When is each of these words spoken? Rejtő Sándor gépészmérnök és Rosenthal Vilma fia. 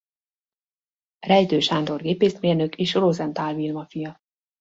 Rejtő 1.19 1.59
Sándor 1.59 2.01
gépészmérnök 2.01 2.75
és 2.75 2.93
Rosenthal 2.93 3.53
Vilma 3.55 3.85
fia. 3.85 4.17